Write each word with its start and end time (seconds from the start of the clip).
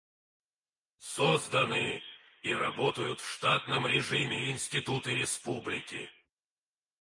Созданы 0.97 2.01
и 2.41 2.51
работают 2.55 3.19
в 3.19 3.29
штатном 3.31 3.85
режиме 3.85 4.49
институты 4.49 5.13
Республики. 5.13 6.09